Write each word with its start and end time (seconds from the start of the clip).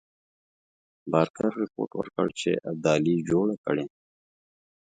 بارکر 1.11 1.51
رپوټ 1.61 1.89
ورکړ 1.95 2.27
چې 2.39 2.51
ابدالي 2.69 3.15
جوړه 3.29 3.55
کړې. 3.65 3.85